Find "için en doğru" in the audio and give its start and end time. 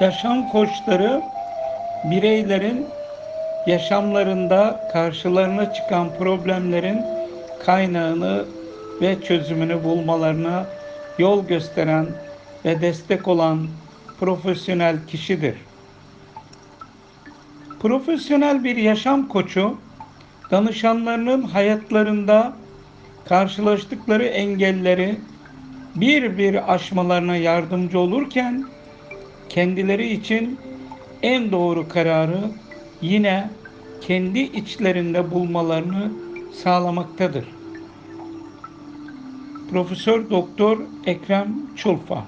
30.12-31.88